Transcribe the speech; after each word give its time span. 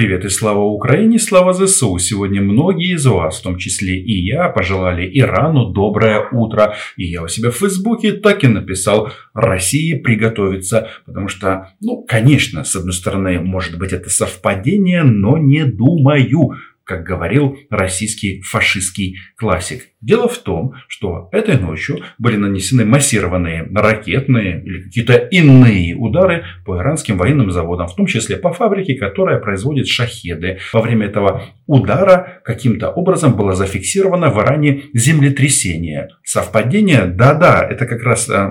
Привет 0.00 0.24
и 0.24 0.30
слава 0.30 0.60
Украине, 0.60 1.18
слава 1.18 1.52
ЗСУ. 1.52 1.98
Сегодня 1.98 2.40
многие 2.40 2.94
из 2.94 3.04
вас, 3.04 3.38
в 3.38 3.42
том 3.42 3.58
числе 3.58 4.00
и 4.00 4.24
я, 4.24 4.48
пожелали 4.48 5.06
Ирану 5.12 5.72
доброе 5.72 6.26
утро. 6.32 6.74
И 6.96 7.04
я 7.04 7.22
у 7.22 7.28
себя 7.28 7.50
в 7.50 7.56
Фейсбуке 7.56 8.12
так 8.12 8.42
и 8.42 8.46
написал 8.46 9.10
«России 9.34 9.92
приготовиться». 9.92 10.88
Потому 11.04 11.28
что, 11.28 11.74
ну, 11.82 12.02
конечно, 12.08 12.64
с 12.64 12.74
одной 12.76 12.94
стороны, 12.94 13.40
может 13.40 13.76
быть 13.76 13.92
это 13.92 14.08
совпадение, 14.08 15.02
но 15.02 15.36
не 15.36 15.66
думаю, 15.66 16.56
как 16.90 17.04
говорил 17.04 17.56
российский 17.70 18.42
фашистский 18.42 19.16
классик. 19.36 19.90
Дело 20.00 20.26
в 20.28 20.38
том, 20.38 20.72
что 20.88 21.28
этой 21.30 21.56
ночью 21.56 22.00
были 22.18 22.34
нанесены 22.34 22.84
массированные 22.84 23.68
ракетные 23.72 24.60
или 24.64 24.82
какие-то 24.82 25.14
иные 25.14 25.94
удары 25.94 26.42
по 26.64 26.78
иранским 26.78 27.16
военным 27.16 27.52
заводам, 27.52 27.86
в 27.86 27.94
том 27.94 28.06
числе 28.06 28.38
по 28.38 28.52
фабрике, 28.52 28.96
которая 28.96 29.38
производит 29.38 29.86
шахеды. 29.86 30.58
Во 30.72 30.80
время 30.80 31.06
этого 31.06 31.44
удара 31.66 32.40
каким-то 32.44 32.90
образом 32.90 33.36
было 33.36 33.52
зафиксировано 33.52 34.30
в 34.30 34.40
Иране 34.40 34.82
землетрясение. 34.92 36.08
Совпадение? 36.24 37.04
Да-да, 37.04 37.64
это 37.64 37.86
как 37.86 38.02
раз 38.02 38.28
э, 38.28 38.50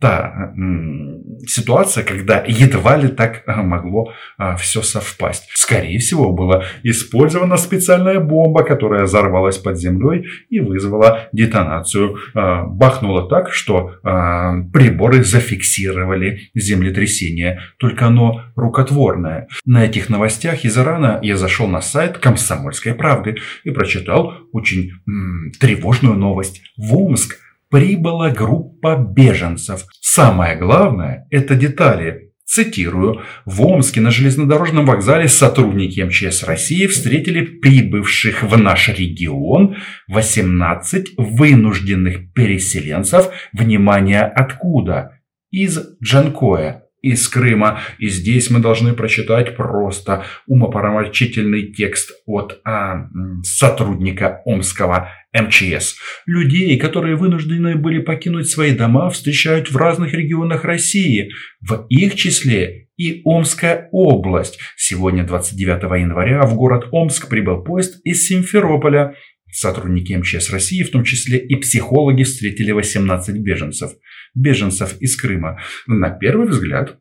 та 0.00 0.52
э, 0.56 1.46
ситуация, 1.46 2.04
когда 2.04 2.42
едва 2.48 2.96
ли 2.96 3.08
так 3.08 3.42
э, 3.46 3.54
могло 3.62 4.12
э, 4.38 4.56
все 4.56 4.82
совпасть. 4.82 5.48
Скорее 5.54 5.98
всего, 5.98 6.32
была 6.32 6.64
использована 6.82 7.56
специальная 7.58 8.18
бомба, 8.18 8.64
которая 8.64 9.04
взорвалась 9.04 9.58
под 9.58 9.78
землей 9.78 10.26
и 10.48 10.60
вызвала 10.60 11.28
детонацию. 11.32 12.16
А, 12.34 12.64
бахнуло 12.64 13.28
так, 13.28 13.52
что 13.52 13.94
приборы 14.72 15.22
зафиксировали 15.22 16.50
землетрясение. 16.54 17.60
Только 17.78 18.06
оно 18.06 18.42
рукотворное. 18.56 19.48
На 19.66 19.84
этих 19.84 20.08
новостях 20.08 20.64
из 20.64 20.78
Ирана 20.78 21.18
я 21.22 21.36
зашел 21.36 21.66
на 21.66 21.80
сайт 21.82 22.18
«Комсомольской 22.18 22.94
правды» 22.94 23.36
и 23.64 23.70
прочитал 23.70 24.34
очень 24.52 24.92
м, 25.06 25.52
тревожную 25.60 26.14
новость. 26.14 26.62
В 26.76 26.96
Омск 26.96 27.38
прибыла 27.70 28.30
группа 28.30 28.96
беженцев. 28.96 29.84
Самое 30.00 30.56
главное– 30.56 31.26
это 31.30 31.54
детали. 31.54 32.30
Цитирую. 32.44 33.22
В 33.44 33.62
Омске 33.64 34.00
на 34.00 34.10
железнодорожном 34.10 34.84
вокзале 34.84 35.28
сотрудники 35.28 36.00
МЧС 36.00 36.42
России 36.42 36.88
встретили 36.88 37.44
прибывших 37.44 38.42
в 38.42 38.58
наш 38.58 38.88
регион 38.88 39.76
18 40.08 41.10
вынужденных 41.16 42.32
переселенцев. 42.32 43.28
Внимание, 43.52 44.22
откуда? 44.22 45.20
Из 45.52 45.78
Джанкоя 46.02 46.82
из 47.02 47.28
Крыма. 47.28 47.80
И 47.98 48.08
здесь 48.08 48.50
мы 48.50 48.60
должны 48.60 48.92
прочитать 48.92 49.56
просто 49.56 50.24
умопомрачительный 50.46 51.72
текст 51.72 52.10
от 52.26 52.60
а, 52.64 53.06
сотрудника 53.42 54.42
Омского 54.44 55.08
МЧС. 55.32 55.96
Людей, 56.26 56.78
которые 56.78 57.16
вынуждены 57.16 57.76
были 57.76 58.00
покинуть 58.00 58.48
свои 58.48 58.72
дома, 58.72 59.10
встречают 59.10 59.70
в 59.70 59.76
разных 59.76 60.12
регионах 60.12 60.64
России. 60.64 61.30
В 61.60 61.86
их 61.88 62.16
числе 62.16 62.88
и 62.96 63.22
Омская 63.24 63.88
область. 63.92 64.58
Сегодня, 64.76 65.24
29 65.24 65.82
января, 66.00 66.42
в 66.42 66.54
город 66.54 66.88
Омск 66.92 67.28
прибыл 67.28 67.62
поезд 67.62 68.00
из 68.04 68.26
Симферополя. 68.26 69.14
Сотрудники 69.52 70.12
МЧС 70.12 70.50
России, 70.50 70.82
в 70.82 70.90
том 70.90 71.04
числе 71.04 71.38
и 71.38 71.56
психологи, 71.56 72.22
встретили 72.22 72.72
18 72.72 73.36
беженцев. 73.38 73.92
Беженцев 74.34 74.96
из 75.00 75.16
Крыма. 75.16 75.60
На 75.86 76.10
первый 76.10 76.46
взгляд, 76.46 76.98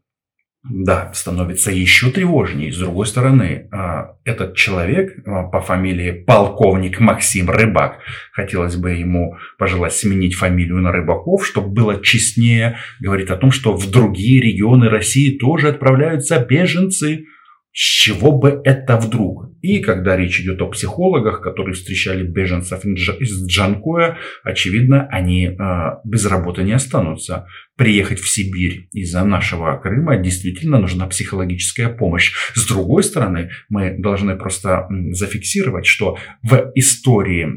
да, 0.63 1.11
становится 1.13 1.71
еще 1.71 2.11
тревожнее. 2.11 2.71
С 2.71 2.77
другой 2.77 3.05
стороны, 3.05 3.69
а, 3.71 4.15
этот 4.25 4.55
человек 4.55 5.17
а, 5.25 5.43
по 5.43 5.61
фамилии 5.61 6.11
полковник 6.11 6.99
Максим 6.99 7.49
Рыбак, 7.49 7.99
хотелось 8.33 8.75
бы 8.75 8.91
ему 8.91 9.37
пожелать 9.57 9.93
сменить 9.93 10.35
фамилию 10.35 10.81
на 10.81 10.91
Рыбаков, 10.91 11.45
чтобы 11.45 11.69
было 11.69 12.03
честнее, 12.03 12.77
говорит 12.99 13.31
о 13.31 13.37
том, 13.37 13.51
что 13.51 13.73
в 13.73 13.89
другие 13.89 14.41
регионы 14.41 14.89
России 14.89 15.37
тоже 15.37 15.69
отправляются 15.69 16.39
беженцы– 16.39 17.25
с 17.71 17.81
чего 17.81 18.31
бы 18.31 18.61
это 18.63 18.97
вдруг? 18.97 19.48
И 19.61 19.79
когда 19.79 20.15
речь 20.15 20.39
идет 20.39 20.61
о 20.61 20.67
психологах, 20.67 21.41
которые 21.41 21.73
встречали 21.73 22.23
беженцев 22.23 22.85
из 22.85 23.47
Джанкоя, 23.47 24.17
очевидно, 24.43 25.07
они 25.11 25.47
э, 25.47 25.55
без 26.03 26.25
работы 26.25 26.63
не 26.63 26.73
останутся. 26.73 27.47
Приехать 27.75 28.19
в 28.19 28.29
Сибирь 28.29 28.89
из-за 28.91 29.23
нашего 29.23 29.77
Крыма 29.77 30.17
действительно 30.17 30.79
нужна 30.79 31.07
психологическая 31.07 31.89
помощь. 31.89 32.33
С 32.53 32.67
другой 32.67 33.03
стороны, 33.03 33.51
мы 33.69 33.95
должны 33.97 34.35
просто 34.35 34.87
зафиксировать, 35.11 35.85
что 35.85 36.17
в 36.41 36.71
истории 36.75 37.47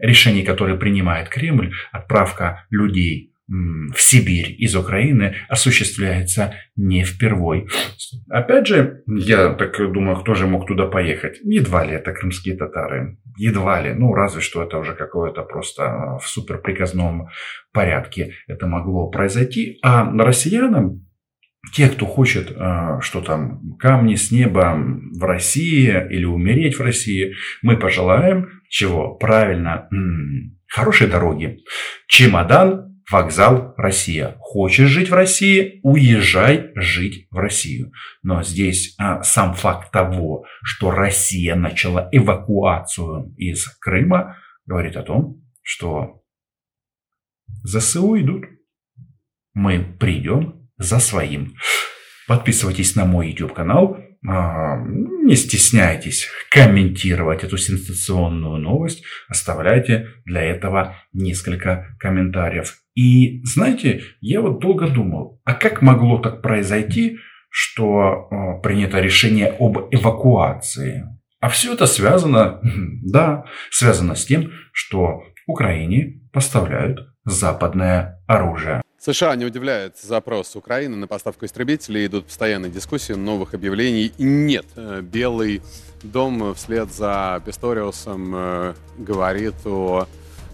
решений, 0.00 0.42
которые 0.42 0.78
принимает 0.78 1.28
Кремль, 1.28 1.72
отправка 1.92 2.66
людей 2.70 3.31
в 3.94 4.00
Сибирь 4.00 4.54
из 4.58 4.74
Украины 4.74 5.34
осуществляется 5.48 6.54
не 6.74 7.04
впервой. 7.04 7.68
Опять 8.30 8.66
же, 8.66 9.02
я 9.06 9.50
так 9.50 9.76
думаю, 9.92 10.16
кто 10.16 10.34
же 10.34 10.46
мог 10.46 10.66
туда 10.66 10.86
поехать? 10.86 11.38
Едва 11.44 11.84
ли 11.84 11.92
это 11.92 12.12
крымские 12.12 12.56
татары. 12.56 13.18
Едва 13.36 13.80
ли. 13.82 13.92
Ну, 13.92 14.14
разве 14.14 14.40
что 14.40 14.62
это 14.62 14.78
уже 14.78 14.94
какое-то 14.94 15.42
просто 15.42 16.18
в 16.22 16.26
суперприказном 16.26 17.28
порядке 17.72 18.34
это 18.46 18.66
могло 18.66 19.10
произойти. 19.10 19.78
А 19.82 20.10
россиянам 20.10 21.06
те, 21.74 21.88
кто 21.88 22.06
хочет, 22.06 22.52
а, 22.56 23.00
что 23.00 23.20
там, 23.20 23.76
камни 23.78 24.14
с 24.14 24.32
неба 24.32 24.76
в 24.76 25.22
России 25.22 25.88
или 26.10 26.24
умереть 26.24 26.78
в 26.78 26.82
России, 26.82 27.34
мы 27.62 27.76
пожелаем 27.76 28.48
чего? 28.68 29.14
Правильно, 29.14 29.88
хорошей 30.66 31.06
дороги. 31.06 31.58
Чемодан 32.08 32.91
Вокзал 33.12 33.74
Россия. 33.76 34.36
Хочешь 34.40 34.88
жить 34.88 35.10
в 35.10 35.14
России? 35.14 35.80
Уезжай 35.82 36.72
жить 36.74 37.28
в 37.30 37.36
Россию. 37.36 37.92
Но 38.22 38.42
здесь 38.42 38.94
а, 38.98 39.22
сам 39.22 39.52
факт 39.52 39.92
того, 39.92 40.46
что 40.62 40.90
Россия 40.90 41.54
начала 41.54 42.08
эвакуацию 42.10 43.34
из 43.36 43.68
Крыма, 43.78 44.38
говорит 44.64 44.96
о 44.96 45.02
том, 45.02 45.42
что 45.60 46.22
ЗСУ 47.64 48.18
идут. 48.18 48.46
Мы 49.52 49.84
придем 50.00 50.68
за 50.78 50.98
своим. 50.98 51.54
Подписывайтесь 52.26 52.96
на 52.96 53.04
мой 53.04 53.28
YouTube 53.28 53.52
канал. 53.52 53.98
А, 54.26 54.76
не 54.76 55.34
стесняйтесь 55.34 56.28
комментировать 56.50 57.42
эту 57.42 57.56
сенсационную 57.56 58.58
новость. 58.58 59.02
Оставляйте 59.28 60.08
для 60.24 60.42
этого 60.42 60.96
несколько 61.12 61.96
комментариев. 61.98 62.76
И 62.94 63.42
знаете, 63.44 64.02
я 64.20 64.40
вот 64.40 64.60
долго 64.60 64.86
думал, 64.86 65.40
а 65.44 65.54
как 65.54 65.82
могло 65.82 66.18
так 66.18 66.42
произойти, 66.42 67.18
что 67.50 68.28
э, 68.30 68.62
принято 68.62 69.00
решение 69.00 69.54
об 69.58 69.78
эвакуации? 69.90 71.04
А 71.40 71.48
все 71.48 71.74
это 71.74 71.86
связано, 71.86 72.60
да, 73.02 73.44
связано 73.70 74.14
с 74.14 74.24
тем, 74.24 74.52
что 74.72 75.24
Украине 75.46 76.20
поставляют 76.32 77.00
западное 77.24 78.22
оружие. 78.26 78.81
США 79.04 79.34
не 79.34 79.44
удивляет 79.44 79.98
запрос 79.98 80.54
Украины 80.54 80.94
на 80.94 81.08
поставку 81.08 81.44
истребителей. 81.44 82.06
Идут 82.06 82.26
постоянные 82.26 82.70
дискуссии, 82.70 83.14
новых 83.14 83.52
объявлений 83.52 84.12
нет. 84.16 84.66
Э, 84.76 85.02
Белый 85.02 85.60
дом 86.04 86.54
вслед 86.54 86.92
за 86.92 87.42
Писториусом 87.44 88.32
э, 88.32 88.74
говорит 88.98 89.54
о 89.64 90.06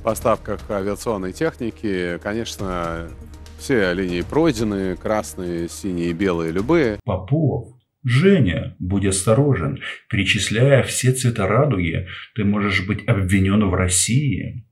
поставках 0.02 0.60
авиационной 0.70 1.34
техники. 1.34 2.18
Конечно, 2.22 3.10
все 3.58 3.92
линии 3.92 4.22
пройдены, 4.22 4.96
красные, 4.96 5.68
синие, 5.68 6.14
белые, 6.14 6.50
любые. 6.50 7.00
Попов, 7.04 7.74
Женя, 8.02 8.74
будь 8.78 9.04
осторожен. 9.04 9.82
Перечисляя 10.08 10.82
все 10.84 11.12
цвета 11.12 11.46
радуги, 11.46 12.06
ты 12.34 12.44
можешь 12.44 12.86
быть 12.86 13.06
обвинен 13.06 13.68
в 13.68 13.74
России. 13.74 14.64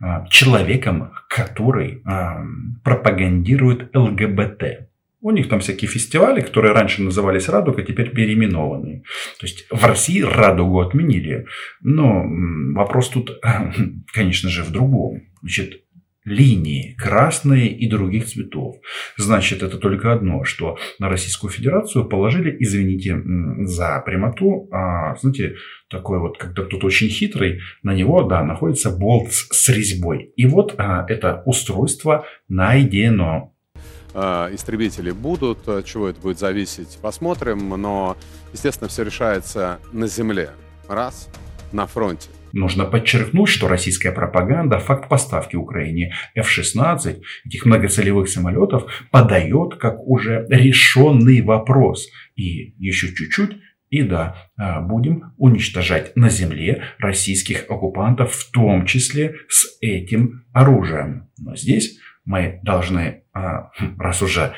А, 0.00 0.26
человеком, 0.28 1.12
который 1.28 2.02
а, 2.04 2.42
пропагандирует 2.82 3.94
ЛГБТ. 3.94 4.88
У 5.20 5.30
них 5.30 5.48
там 5.48 5.60
всякие 5.60 5.90
фестивали, 5.90 6.42
которые 6.42 6.74
раньше 6.74 7.02
назывались 7.02 7.48
«Радуга», 7.48 7.82
теперь 7.82 8.10
переименованы. 8.10 9.04
То 9.40 9.46
есть 9.46 9.66
в 9.70 9.82
России 9.84 10.20
«Радугу» 10.20 10.80
отменили. 10.80 11.46
Но 11.80 12.24
вопрос 12.74 13.08
тут, 13.08 13.40
конечно 14.12 14.50
же, 14.50 14.62
в 14.62 14.70
другом. 14.70 15.22
Значит, 15.40 15.83
линии 16.24 16.94
красные 16.98 17.68
и 17.68 17.88
других 17.88 18.26
цветов. 18.26 18.76
Значит, 19.16 19.62
это 19.62 19.78
только 19.78 20.12
одно, 20.12 20.44
что 20.44 20.78
на 20.98 21.08
Российскую 21.08 21.50
Федерацию 21.50 22.06
положили, 22.08 22.56
извините 22.60 23.20
за 23.66 24.02
прямоту, 24.04 24.68
а, 24.72 25.16
знаете, 25.16 25.56
такой 25.90 26.18
вот, 26.18 26.38
когда 26.38 26.64
кто-то 26.64 26.86
очень 26.86 27.08
хитрый, 27.08 27.60
на 27.82 27.94
него, 27.94 28.22
да, 28.22 28.42
находится 28.42 28.90
болт 28.90 29.32
с 29.32 29.68
резьбой. 29.68 30.32
И 30.36 30.46
вот 30.46 30.74
а, 30.78 31.04
это 31.08 31.42
устройство 31.46 32.26
найдено. 32.48 33.54
э, 34.14 34.54
истребители 34.54 35.10
будут. 35.10 35.68
От 35.68 35.84
чего 35.84 36.08
это 36.08 36.20
будет 36.20 36.38
зависеть, 36.38 36.98
посмотрим. 37.02 37.68
Но, 37.68 38.16
естественно, 38.52 38.88
все 38.88 39.04
решается 39.04 39.78
на 39.92 40.06
земле. 40.06 40.50
Раз, 40.88 41.28
на 41.72 41.86
фронте. 41.86 42.28
Нужно 42.54 42.84
подчеркнуть, 42.84 43.48
что 43.48 43.66
российская 43.66 44.12
пропаганда 44.12 44.78
факт 44.78 45.08
поставки 45.08 45.56
Украине 45.56 46.14
F-16, 46.36 47.20
этих 47.46 47.66
многоцелевых 47.66 48.28
самолетов, 48.28 48.84
подает 49.10 49.74
как 49.74 49.98
уже 50.06 50.46
решенный 50.48 51.40
вопрос. 51.40 52.06
И 52.36 52.74
еще 52.78 53.08
чуть-чуть 53.08 53.56
и 53.90 54.02
да, 54.02 54.36
а, 54.56 54.80
будем 54.80 55.34
уничтожать 55.36 56.14
на 56.14 56.28
земле 56.28 56.84
российских 56.98 57.64
оккупантов, 57.68 58.32
в 58.32 58.52
том 58.52 58.86
числе 58.86 59.34
с 59.48 59.76
этим 59.80 60.44
оружием. 60.52 61.30
Но 61.38 61.56
здесь 61.56 61.98
мы 62.24 62.60
должны, 62.62 63.24
а, 63.32 63.70
хм, 63.76 64.00
раз 64.00 64.22
уже 64.22 64.52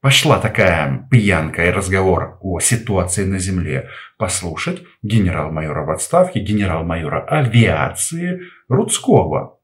пошла 0.00 0.38
такая 0.38 1.08
пьянка 1.10 1.66
и 1.66 1.70
разговор 1.70 2.38
о 2.40 2.60
ситуации 2.60 3.24
на 3.24 3.38
земле, 3.38 3.88
послушать 4.18 4.82
генерал-майора 5.02 5.84
в 5.84 5.90
отставке, 5.90 6.40
генерал-майора 6.40 7.24
авиации 7.24 8.40
Рудского. 8.68 9.58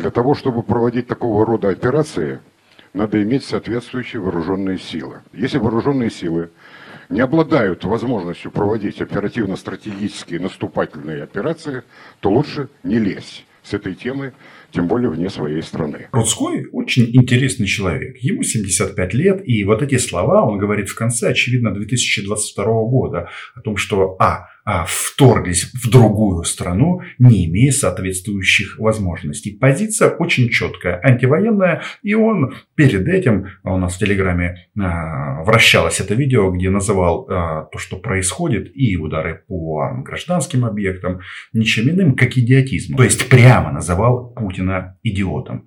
Для 0.00 0.10
того, 0.10 0.34
чтобы 0.34 0.62
проводить 0.62 1.06
такого 1.06 1.46
рода 1.46 1.68
операции, 1.68 2.40
надо 2.92 3.22
иметь 3.22 3.44
соответствующие 3.44 4.20
вооруженные 4.20 4.78
силы. 4.78 5.22
Если 5.32 5.58
вооруженные 5.58 6.10
силы 6.10 6.50
не 7.08 7.20
обладают 7.20 7.84
возможностью 7.84 8.50
проводить 8.50 9.00
оперативно-стратегические 9.00 10.40
наступательные 10.40 11.22
операции, 11.22 11.82
то 12.20 12.30
лучше 12.30 12.68
не 12.82 12.98
лезть 12.98 13.44
с 13.64 13.72
этой 13.72 13.94
темы, 13.94 14.34
тем 14.70 14.86
более 14.86 15.10
вне 15.10 15.30
своей 15.30 15.62
страны. 15.62 16.08
Рудской 16.12 16.66
очень 16.72 17.08
интересный 17.16 17.66
человек. 17.66 18.18
Ему 18.18 18.42
75 18.42 19.14
лет, 19.14 19.42
и 19.48 19.64
вот 19.64 19.82
эти 19.82 19.96
слова 19.98 20.44
он 20.44 20.58
говорит 20.58 20.88
в 20.88 20.94
конце, 20.94 21.30
очевидно, 21.30 21.72
2022 21.72 22.64
года 22.64 23.30
о 23.54 23.60
том, 23.60 23.76
что 23.76 24.16
а, 24.20 24.48
вторглись 24.86 25.70
в 25.74 25.90
другую 25.90 26.44
страну, 26.44 27.02
не 27.18 27.46
имея 27.46 27.70
соответствующих 27.70 28.78
возможностей. 28.78 29.56
Позиция 29.58 30.10
очень 30.10 30.48
четкая, 30.48 31.00
антивоенная, 31.02 31.82
и 32.02 32.14
он 32.14 32.54
перед 32.74 33.06
этим, 33.06 33.46
у 33.62 33.76
нас 33.76 33.94
в 33.94 33.98
Телеграме 33.98 34.68
а, 34.78 35.42
вращалось 35.42 36.00
это 36.00 36.14
видео, 36.14 36.50
где 36.50 36.70
называл 36.70 37.26
а, 37.28 37.64
то, 37.64 37.78
что 37.78 37.96
происходит, 37.98 38.70
и 38.74 38.96
удары 38.96 39.44
по 39.46 39.90
гражданским 40.02 40.64
объектам, 40.64 41.20
ничем 41.52 41.90
иным, 41.90 42.16
как 42.16 42.36
идиотизм. 42.38 42.96
То 42.96 43.04
есть 43.04 43.28
прямо 43.28 43.70
называл 43.70 44.32
Путина 44.34 44.98
идиотом. 45.02 45.66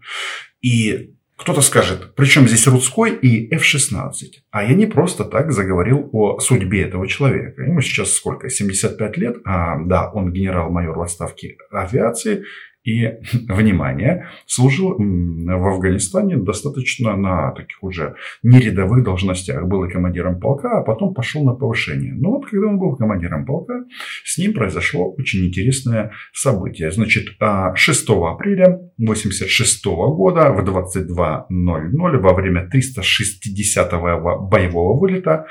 И 0.62 1.17
кто-то 1.38 1.62
скажет, 1.62 2.16
причем 2.16 2.48
здесь 2.48 2.66
Рудской 2.68 3.14
и 3.14 3.54
F-16. 3.54 4.10
А 4.50 4.64
я 4.64 4.74
не 4.74 4.88
просто 4.88 5.24
так 5.24 5.52
заговорил 5.52 6.10
о 6.12 6.40
судьбе 6.40 6.82
этого 6.82 7.08
человека. 7.08 7.62
Ему 7.62 7.82
сейчас 7.82 8.12
сколько? 8.14 8.50
75 8.50 9.18
лет. 9.18 9.38
А, 9.46 9.78
да, 9.86 10.10
он 10.10 10.34
генерал-майор 10.34 10.98
в 10.98 11.02
отставке 11.02 11.58
авиации 11.72 12.44
и, 12.88 13.20
внимание, 13.50 14.28
служил 14.46 14.96
в 14.98 15.68
Афганистане 15.68 16.38
достаточно 16.38 17.18
на 17.18 17.52
таких 17.52 17.84
уже 17.84 18.16
нерядовых 18.44 19.04
должностях. 19.04 19.68
Был 19.68 19.84
и 19.84 19.92
командиром 19.92 20.40
полка, 20.40 20.80
а 20.80 20.84
потом 20.84 21.14
пошел 21.14 21.44
на 21.44 21.54
повышение. 21.54 22.14
Но 22.14 22.32
вот 22.32 22.46
когда 22.46 22.68
он 22.68 22.80
был 22.80 22.96
командиром 22.96 23.46
полка, 23.46 23.84
с 24.24 24.38
ним 24.38 24.54
произошло 24.54 25.14
очень 25.14 25.48
интересное 25.48 26.12
событие. 26.34 26.92
Значит, 26.92 27.36
6 27.76 28.10
а, 28.10 28.32
апреля 28.32 28.80
1986 28.98 29.86
года 29.86 30.54
в 30.54 30.64
22.00 30.64 32.18
во 32.18 32.34
время 32.34 32.70
360-го 32.74 34.48
боевого 34.48 34.98
вылета 34.98 35.46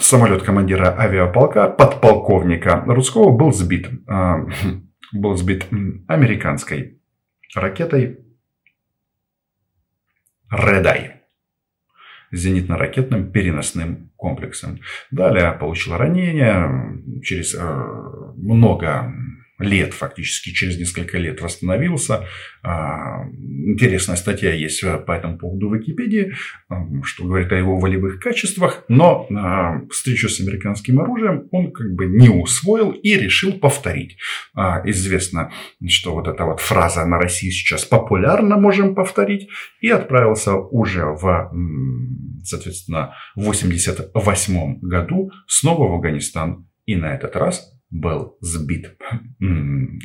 самолет 0.00 0.42
командира 0.42 0.96
авиаполка, 0.98 1.68
подполковника 1.68 2.82
Русского, 2.86 3.30
был 3.30 3.52
сбит. 3.52 3.88
А, 4.08 4.46
был 5.12 5.36
сбит 5.36 5.66
американской 6.08 7.00
ракетой 7.54 8.18
«Редай» 10.50 11.20
зенитно-ракетным 12.32 13.30
переносным 13.32 14.12
комплексом. 14.16 14.80
Далее 15.10 15.52
получил 15.52 15.96
ранение. 15.96 17.20
Через 17.22 17.54
э, 17.54 17.60
много 18.36 19.12
лет, 19.60 19.94
фактически 19.94 20.50
через 20.50 20.78
несколько 20.78 21.18
лет 21.18 21.40
восстановился. 21.40 22.26
А, 22.62 23.24
интересная 23.30 24.16
статья 24.16 24.52
есть 24.52 24.82
по 25.06 25.12
этому 25.12 25.38
поводу 25.38 25.68
в 25.68 25.74
Википедии, 25.74 26.32
что 27.04 27.24
говорит 27.24 27.52
о 27.52 27.56
его 27.56 27.78
волевых 27.78 28.20
качествах, 28.20 28.84
но 28.88 29.26
а, 29.30 29.80
встречу 29.90 30.28
с 30.28 30.40
американским 30.40 31.00
оружием 31.00 31.48
он 31.52 31.72
как 31.72 31.92
бы 31.92 32.06
не 32.06 32.28
усвоил 32.28 32.90
и 32.90 33.14
решил 33.14 33.52
повторить. 33.52 34.16
А, 34.54 34.82
известно, 34.88 35.52
что 35.86 36.12
вот 36.12 36.28
эта 36.28 36.44
вот 36.44 36.60
фраза 36.60 37.04
на 37.04 37.18
России 37.18 37.50
сейчас 37.50 37.84
популярна, 37.84 38.56
можем 38.56 38.94
повторить, 38.94 39.48
и 39.80 39.88
отправился 39.88 40.54
уже 40.54 41.04
в, 41.04 41.52
соответственно, 42.44 43.14
в 43.34 43.44
88 43.44 44.80
году 44.80 45.30
снова 45.46 45.90
в 45.90 45.94
Афганистан 45.94 46.66
и 46.86 46.96
на 46.96 47.14
этот 47.14 47.36
раз 47.36 47.79
был 47.90 48.36
сбит 48.40 48.96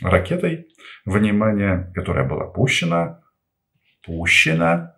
ракетой, 0.02 0.68
внимание, 1.06 1.92
которая 1.94 2.28
была 2.28 2.46
пущена, 2.46 3.22
пущена 4.04 4.96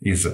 из, 0.00 0.26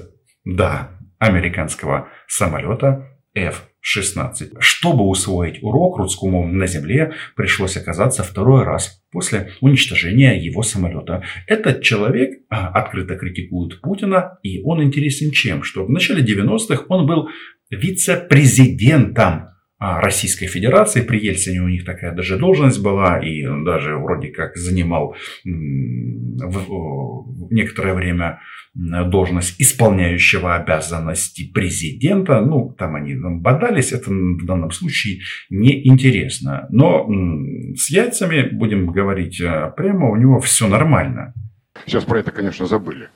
да, 0.44 0.99
американского 1.19 2.08
самолета 2.26 3.19
F-16. 3.35 4.56
Чтобы 4.61 5.05
усвоить 5.05 5.62
урок 5.62 5.99
Рудскому 5.99 6.46
на 6.49 6.67
земле, 6.67 7.12
пришлось 7.37 7.76
оказаться 7.76 8.23
второй 8.23 8.64
раз 8.64 9.02
после 9.11 9.52
уничтожения 9.61 10.43
его 10.43 10.62
самолета. 10.62 11.23
Этот 11.46 11.82
человек 11.82 12.41
а, 12.49 12.69
открыто 12.69 13.17
критикует 13.17 13.81
Путина, 13.81 14.38
и 14.43 14.62
он 14.62 14.82
интересен 14.82 15.32
чем? 15.32 15.62
Что 15.62 15.84
в 15.84 15.91
начале 15.91 16.23
90-х 16.25 16.84
он 16.88 17.06
был 17.06 17.29
вице-президентом 17.70 19.50
Российской 19.79 20.47
Федерации. 20.47 21.03
При 21.03 21.19
Ельцине 21.19 21.61
у 21.61 21.69
них 21.69 21.85
такая 21.85 22.13
даже 22.13 22.37
должность 22.37 22.83
была, 22.83 23.19
и 23.21 23.45
даже 23.65 23.97
вроде 23.97 24.29
как 24.29 24.57
занимал 24.57 25.15
некоторое 27.51 27.95
время 27.95 28.41
должность 28.75 29.61
исполняющего 29.61 30.57
обязанности 30.57 31.51
президента. 31.53 32.41
Ну, 32.41 32.75
там 32.79 32.97
они 32.97 33.15
бодались, 33.15 33.93
это 33.93 34.11
в 34.11 34.45
данном 34.47 34.71
случае 34.71 35.21
неинтересно. 35.51 36.67
Но 36.70 37.08
с 37.77 37.91
яйцами, 37.91 38.49
будем 38.51 38.87
говорить 38.87 39.41
э, 39.41 39.73
прямо, 39.77 40.11
у 40.11 40.17
него 40.17 40.41
все 40.41 40.69
нормально. 40.69 41.35
Сейчас 41.87 42.05
про 42.05 42.20
это, 42.20 42.31
конечно, 42.31 42.67
забыли. 42.67 43.08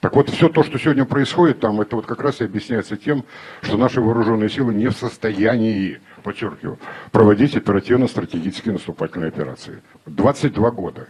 Так 0.00 0.16
вот, 0.16 0.30
все 0.30 0.48
то, 0.48 0.62
что 0.62 0.78
сегодня 0.78 1.04
происходит 1.04 1.60
там, 1.60 1.80
это 1.80 1.96
вот 1.96 2.06
как 2.06 2.22
раз 2.22 2.40
и 2.40 2.44
объясняется 2.44 2.96
тем, 2.96 3.24
что 3.60 3.76
наши 3.76 4.00
вооруженные 4.00 4.48
силы 4.48 4.72
не 4.72 4.88
в 4.88 4.92
состоянии, 4.92 6.00
подчеркиваю, 6.22 6.78
проводить 7.12 7.54
оперативно-стратегические 7.54 8.72
наступательные 8.72 9.28
операции. 9.28 9.82
22 10.06 10.70
года 10.70 11.06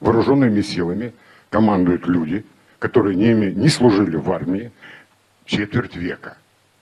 вооруженными 0.00 0.60
силами 0.60 1.14
командуют 1.48 2.06
люди, 2.06 2.44
которые 2.78 3.16
не, 3.16 3.32
не 3.32 3.68
служили 3.68 4.16
в 4.16 4.30
армии 4.30 4.72
четверть 5.46 5.96
века 5.96 6.36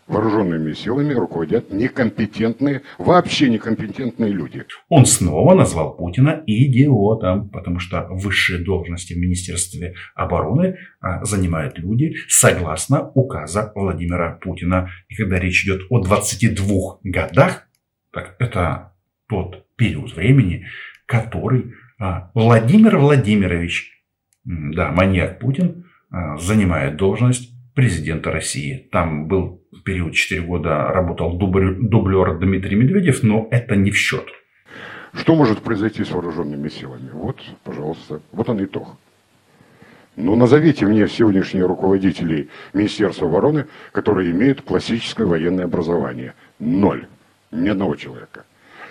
вооруженными 0.07 0.73
силами 0.73 1.15
руководят 1.15 1.73
некомпетентные, 1.73 2.83
вообще 2.99 3.49
некомпетентные 3.51 4.33
люди. 4.33 4.65
Он 4.89 5.07
снова 5.07 5.55
назвал 5.55 5.97
Путина 5.97 6.43
идиотом, 6.47 7.49
потому 7.49 7.79
что 7.79 8.07
высшие 8.11 8.65
должности 8.65 9.15
в 9.15 9.19
Министерстве 9.19 9.95
обороны 10.15 10.77
а, 11.01 11.25
занимают 11.25 11.79
люди 11.79 12.17
согласно 12.29 13.11
указа 13.15 13.73
Владимира 13.75 14.39
Путина. 14.41 14.91
И 15.09 15.15
когда 15.15 15.39
речь 15.39 15.65
идет 15.65 15.83
о 15.91 16.01
22 16.01 17.01
годах, 17.03 17.69
так 18.13 18.37
это 18.39 18.93
тот 19.29 19.67
период 19.77 20.15
времени, 20.15 20.67
который 21.07 21.75
а, 21.99 22.31
Владимир 22.35 22.99
Владимирович, 22.99 23.93
да, 24.45 24.93
маньяк 24.93 25.39
Путин, 25.41 25.87
а, 26.11 26.37
занимает 26.37 26.97
должность 26.97 27.56
президента 27.77 28.33
России. 28.33 28.89
Там 28.91 29.29
был 29.29 29.61
период 29.85 30.15
4 30.15 30.41
года 30.41 30.89
работал 30.89 31.37
дублер 31.37 32.39
Дмитрий 32.39 32.75
Медведев, 32.75 33.23
но 33.23 33.49
это 33.51 33.77
не 33.77 33.91
в 33.91 33.97
счет. 33.97 34.25
Что 35.13 35.37
может 35.37 35.61
произойти 35.61 36.03
с 36.03 36.11
вооруженными 36.11 36.69
силами? 36.69 37.11
Вот, 37.13 37.39
пожалуйста, 37.65 38.23
вот 38.33 38.49
он 38.49 38.65
итог. 38.65 38.97
Ну, 40.17 40.35
назовите 40.37 40.87
мне 40.87 41.07
сегодняшние 41.07 41.67
руководителей 41.67 42.49
Министерства 42.73 43.29
обороны, 43.29 43.67
которые 43.93 44.31
имеют 44.31 44.63
классическое 44.63 45.27
военное 45.27 45.67
образование. 45.67 46.33
Ноль. 46.59 47.07
Ни 47.53 47.69
одного 47.69 47.95
человека. 47.97 48.47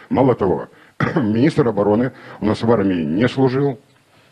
Мало 0.09 0.35
того, 0.35 0.69
министр 1.15 1.67
обороны 1.69 2.11
у 2.39 2.45
нас 2.45 2.61
в 2.61 2.71
армии 2.71 3.03
не 3.03 3.27
служил, 3.27 3.79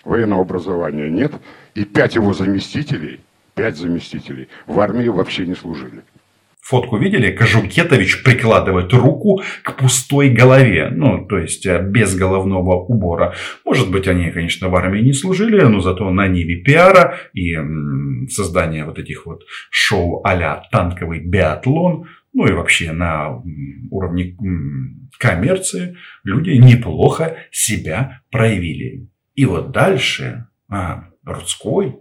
военного 0.04 0.42
образования 0.42 1.10
нет, 1.10 1.32
и 1.74 1.86
пять 1.86 2.14
его 2.14 2.34
заместителей, 2.34 3.20
пять 3.56 3.78
заместителей 3.78 4.48
в 4.68 4.80
армии 4.80 5.08
вообще 5.08 5.46
не 5.46 5.56
служили. 5.56 6.04
Фотку 6.64 6.98
видели? 6.98 7.30
Кожукетович 7.30 8.24
прикладывает 8.24 8.94
руку 8.94 9.42
к 9.64 9.76
пустой 9.76 10.30
голове. 10.30 10.90
Ну, 10.90 11.26
то 11.26 11.38
есть, 11.38 11.66
э, 11.66 11.82
без 11.82 12.16
головного 12.16 12.78
убора. 12.86 13.36
Может 13.66 13.92
быть, 13.92 14.08
они, 14.08 14.32
конечно, 14.32 14.70
в 14.70 14.76
армии 14.76 15.02
не 15.02 15.12
служили, 15.12 15.62
но 15.62 15.82
зато 15.82 16.10
на 16.10 16.26
ниве 16.30 16.56
пиара 16.56 17.18
и 17.34 17.58
создания 18.30 18.86
вот 18.86 18.98
этих 18.98 19.26
вот 19.26 19.44
шоу 19.70 20.22
а 20.24 20.64
танковый 20.72 21.20
биатлон, 21.20 22.08
ну 22.32 22.48
и 22.48 22.54
вообще 22.54 22.94
на 22.94 23.42
уровне 23.92 24.38
коммерции 25.20 25.98
люди 26.24 26.52
неплохо 26.52 27.36
себя 27.52 28.22
проявили. 28.32 29.10
И 29.36 29.46
вот 29.46 29.72
дальше 29.72 30.48
а, 30.70 31.10
Рудской 31.26 31.98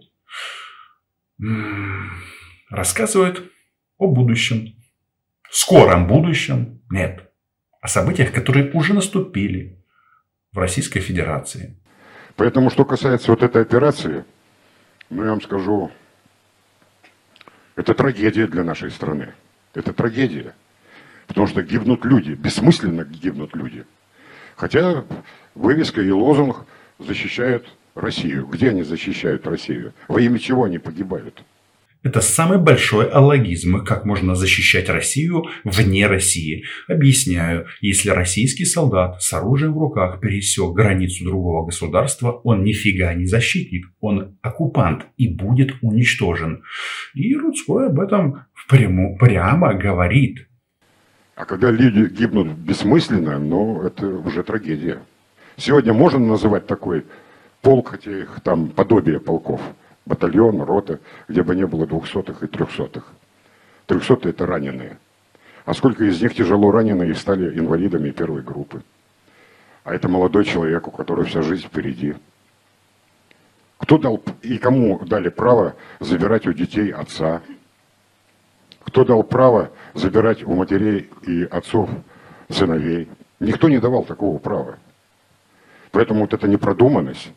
рассказывает 2.71 3.43
о 3.99 4.09
будущем. 4.09 4.75
Скором 5.51 6.07
будущем. 6.07 6.83
Нет. 6.91 7.31
О 7.81 7.89
событиях, 7.89 8.33
которые 8.33 8.71
уже 8.73 8.95
наступили 8.95 9.85
в 10.53 10.59
Российской 10.59 11.01
Федерации. 11.01 11.79
Поэтому, 12.37 12.71
что 12.71 12.85
касается 12.85 13.31
вот 13.31 13.43
этой 13.43 13.63
операции, 13.63 14.25
ну, 15.11 15.25
я 15.25 15.31
вам 15.31 15.43
скажу, 15.43 15.91
это 17.77 17.95
трагедия 17.95 18.47
для 18.47 18.65
нашей 18.65 18.91
страны. 18.91 19.35
Это 19.75 19.93
трагедия. 19.93 20.55
Потому 21.27 21.47
что 21.47 21.63
гибнут 21.63 22.05
люди, 22.05 22.33
бессмысленно 22.33 23.05
гибнут 23.05 23.55
люди. 23.55 23.85
Хотя 24.57 25.05
вывеска 25.55 26.01
и 26.01 26.11
лозунг 26.11 26.67
защищают 26.99 27.67
Россию. 27.95 28.47
Где 28.47 28.71
они 28.71 28.83
защищают 28.83 29.47
Россию? 29.47 29.93
Во 30.09 30.21
имя 30.21 30.39
чего 30.39 30.65
они 30.65 30.79
погибают? 30.79 31.43
Это 32.03 32.21
самый 32.21 32.59
большой 32.59 33.09
аллогизм, 33.09 33.85
как 33.85 34.05
можно 34.05 34.35
защищать 34.35 34.89
Россию 34.89 35.45
вне 35.63 36.09
России. 36.09 36.65
Объясняю, 36.89 37.67
если 37.81 38.11
российский 38.11 38.65
солдат 38.65 39.23
с 39.23 39.33
оружием 39.33 39.75
в 39.75 39.79
руках 39.79 40.19
пересек 40.21 40.73
границу 40.73 41.25
другого 41.25 41.65
государства, 41.65 42.33
он 42.43 42.65
нифига 42.65 43.15
не 43.15 43.27
защитник, 43.27 43.87
он 44.01 44.37
оккупант 44.43 45.07
и 45.17 45.29
будет 45.29 45.77
уничтожен. 45.81 46.65
И 47.15 47.37
Рудской 47.37 47.87
об 47.87 48.01
этом 48.01 48.47
прямо, 48.69 49.17
прямо 49.17 49.75
говорит. 49.75 50.49
А 51.37 51.45
когда 51.45 51.71
люди 51.71 52.13
гибнут 52.13 52.49
бессмысленно, 52.49 53.39
ну, 53.39 53.81
это 53.81 54.09
уже 54.09 54.43
трагедия. 54.43 54.99
Сегодня 55.57 55.93
можно 55.93 56.19
называть 56.19 56.67
такой 56.67 57.05
полк, 57.62 57.90
хотя 57.90 58.11
их 58.11 58.40
там 58.42 58.69
подобие 58.69 59.19
полков– 59.19 59.62
батальон, 60.07 60.61
рота, 60.62 61.00
где 61.28 61.42
бы 61.42 61.54
не 61.54 61.66
было 61.66 61.87
двухсотых 61.87 62.42
и 62.42 62.47
трехсотых. 62.47 63.11
Трехсотые– 63.87 64.31
это 64.33 64.47
раненые. 64.47 64.99
А 65.64 65.75
сколько 65.75 66.04
из 66.04 66.21
них 66.21 66.35
тяжело 66.35 66.71
раненые 66.71 67.12
и 67.12 67.14
стали 67.14 67.57
инвалидами 67.59 68.11
первой 68.11 68.42
группы. 68.42 68.83
А 69.85 69.95
это 69.95 70.09
молодой 70.09 70.45
человек, 70.45 70.88
у 70.88 70.90
которого 70.90 71.25
вся 71.25 71.42
жизнь 71.42 71.66
впереди. 71.66 72.14
Кто 73.78 73.99
дал 73.99 74.23
и 74.42 74.59
кому 74.59 75.00
дали 75.04 75.28
право 75.28 75.75
забирать 76.00 76.47
у 76.47 76.52
детей 76.52 76.90
отца? 76.92 77.42
Кто 78.85 79.04
дал 79.04 79.23
право 79.23 79.71
забирать 79.95 80.45
у 80.45 80.54
матерей 80.54 81.11
и 81.26 81.45
отцов 81.45 81.90
сыновей? 82.49 83.09
Никто 83.40 83.69
не 83.69 83.78
давал 83.78 84.04
такого 84.04 84.38
права. 84.38 84.78
Поэтому 85.90 86.21
вот 86.21 86.33
эта 86.33 86.49
непродуманность, 86.49 87.33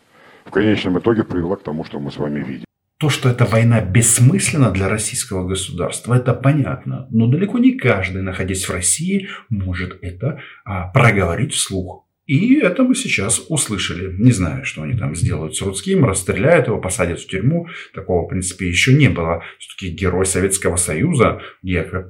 в 0.46 0.52
конечном 0.52 1.00
итоге 1.00 1.24
привела 1.24 1.56
к 1.56 1.64
тому, 1.64 1.84
что 1.84 2.00
мы 2.00 2.12
с 2.12 2.18
вами 2.18 2.44
видим. 2.44 2.66
То, 2.98 3.10
что 3.10 3.28
эта 3.28 3.44
война 3.46 3.82
бессмысленна 3.82 4.72
для 4.72 4.88
российского 4.88 5.46
государства, 5.46 6.14
это 6.14 6.34
понятно. 6.34 7.08
Но 7.12 7.28
далеко 7.28 7.60
не 7.60 7.74
каждый, 7.74 8.22
находясь 8.22 8.66
в 8.66 8.72
России, 8.72 9.28
может 9.50 10.00
это 10.02 10.40
а, 10.64 10.88
проговорить 10.88 11.54
вслух. 11.54 12.06
И 12.25 12.56
это 12.56 12.84
мы 12.84 12.96
сейчас 12.96 13.44
услышали. 13.50 14.12
Не 14.18 14.32
знаю, 14.32 14.66
что 14.66 14.82
они 14.82 14.98
там 14.98 15.16
сделают 15.16 15.56
с 15.56 15.62
Рудским, 15.62 16.06
расстреляют 16.06 16.68
его, 16.68 16.80
посадят 16.80 17.20
в 17.20 17.28
тюрьму. 17.28 17.68
Такого, 17.94 18.25
в 18.25 18.30
принципе, 18.30 18.68
еще 18.68 18.94
не 18.94 19.10
было. 19.10 19.44
Все-таки 19.60 19.96
герой 19.96 20.25
Советского 20.25 20.75
Союза, 20.78 21.42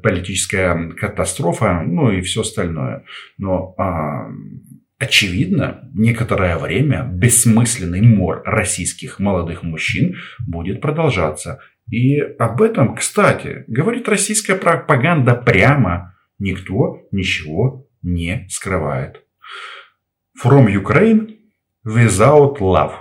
политическая 0.04 0.92
катастрофа, 0.92 1.84
ну 1.86 2.12
и 2.12 2.22
все 2.22 2.42
остальное. 2.42 3.04
Но 3.38 3.76
а, 3.78 4.30
Очевидно, 4.98 5.90
некоторое 5.94 6.58
время 6.58 7.04
бессмысленный 7.04 8.02
мор 8.02 8.44
российских 8.46 9.20
молодых 9.20 9.62
мужчин 9.62 10.16
будет 10.48 10.80
продолжаться. 10.80 11.60
И 11.92 12.20
об 12.20 12.62
этом, 12.62 12.96
кстати, 12.96 13.66
говорит 13.68 14.08
российская 14.08 14.56
пропаганда 14.56 15.36
прямо. 15.36 16.16
Никто 16.40 17.02
ничего 17.12 17.88
не 18.02 18.48
скрывает. 18.50 19.22
From 20.42 20.68
Ukraine 20.68 21.40
without 21.86 22.60
love. 22.60 22.94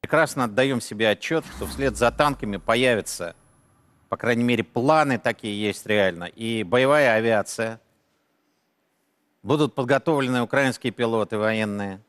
Прекрасно 0.00 0.44
отдаем 0.44 0.80
себе 0.80 1.08
отчет, 1.08 1.44
что 1.56 1.66
вслед 1.66 1.96
за 1.96 2.10
танками 2.10 2.56
появятся, 2.56 3.34
по 4.08 4.16
крайней 4.16 4.44
мере, 4.44 4.62
планы 4.62 5.18
такие 5.18 5.60
есть 5.60 5.86
реально, 5.86 6.24
и 6.24 6.62
боевая 6.62 7.14
авиация, 7.14 7.80
будут 9.44 9.74
подготовлены 9.74 10.42
украинские 10.42 10.90
пилоты 10.90 11.38
военные, 11.38 12.00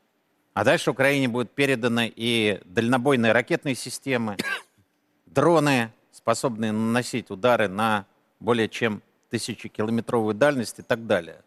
а 0.54 0.64
дальше 0.64 0.90
Украине 0.90 1.28
будут 1.28 1.52
переданы 1.52 2.12
и 2.16 2.58
дальнобойные 2.64 3.32
ракетные 3.32 3.76
системы, 3.76 4.36
дроны, 5.26 5.92
способные 6.10 6.72
наносить 6.72 7.30
удары 7.30 7.68
на 7.68 8.06
более 8.40 8.68
чем 8.68 9.02
тысячекилометровую 9.30 10.34
дальность 10.34 10.78
и 10.78 10.82
так 10.82 11.06
далее. 11.06 11.42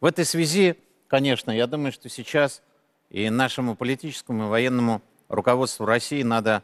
В 0.00 0.06
этой 0.06 0.24
связи, 0.24 0.74
конечно, 1.06 1.52
я 1.52 1.68
думаю, 1.68 1.92
что 1.92 2.08
сейчас 2.08 2.62
и 3.08 3.30
нашему 3.30 3.76
политическому 3.76 4.46
и 4.46 4.48
военному 4.48 5.02
руководству 5.28 5.86
России 5.86 6.22
надо 6.22 6.62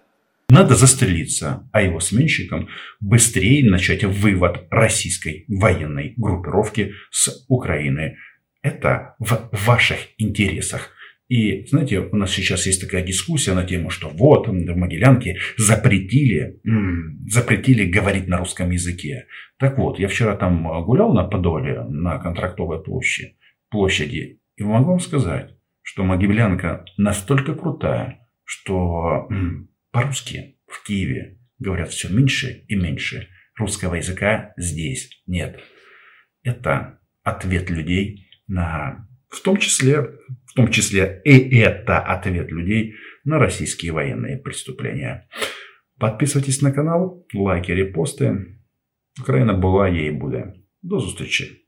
надо 0.49 0.75
застрелиться, 0.75 1.67
а 1.73 1.81
его 1.81 1.99
сменщикам 1.99 2.69
быстрее 3.01 3.65
начать 3.71 4.05
вывод 4.05 4.67
российской 4.71 5.47
военной 5.49 6.13
группировки 6.19 6.93
с 7.11 7.47
Украины 7.49 8.19
это 8.63 9.17
в 9.19 9.51
ваших 9.53 9.99
интересах. 10.19 10.91
И, 11.29 11.65
знаете, 11.67 12.01
у 12.01 12.17
нас 12.17 12.31
сейчас 12.31 12.67
есть 12.67 12.83
такая 12.83 13.03
дискуссия 13.03 13.55
на 13.55 13.65
тему, 13.65 13.89
что 13.91 14.09
вот 14.09 14.49
в 14.49 14.53
Могилянке 14.53 15.39
запретили, 15.57 16.61
запретили 17.27 17.87
говорить 17.87 18.29
на 18.29 18.39
русском 18.39 18.71
языке. 18.71 19.27
Так 19.59 19.79
вот, 19.79 19.99
я 19.99 20.09
вчера 20.09 20.37
там 20.37 20.85
гулял 20.85 21.15
на 21.15 21.25
Подоле, 21.25 21.85
на 21.85 22.19
контрактовой 22.19 22.83
площади, 22.83 23.37
площади, 23.71 24.41
и 24.57 24.63
могу 24.63 24.91
вам 24.91 25.01
сказать, 25.01 25.57
что 25.81 26.05
Могилянка 26.05 26.85
настолько 26.99 27.55
крутая, 27.55 28.29
что 28.45 29.29
по-русски 29.91 30.59
в 30.67 30.85
Киеве 30.85 31.39
говорят 31.59 31.91
все 31.91 32.09
меньше 32.09 32.65
и 32.69 32.75
меньше. 32.75 33.29
Русского 33.57 33.95
языка 33.95 34.53
здесь 34.57 35.23
нет. 35.27 35.61
Это 36.43 37.01
ответ 37.23 37.71
людей 37.71 38.29
на, 38.47 39.07
в 39.29 39.41
том 39.43 39.57
числе, 39.57 40.03
в 40.47 40.55
том 40.55 40.69
числе 40.71 41.21
и 41.25 41.59
это 41.59 41.99
ответ 41.99 42.51
людей 42.51 42.95
на 43.25 43.39
российские 43.39 43.93
военные 43.93 44.39
преступления. 44.39 45.29
Подписывайтесь 45.99 46.63
на 46.63 46.73
канал, 46.73 47.27
лайки, 47.35 47.71
репосты. 47.71 48.59
Украина 49.21 49.53
была, 49.53 49.89
ей 49.89 50.11
буде. 50.11 50.53
До 50.83 51.01
зустрічі! 51.01 51.62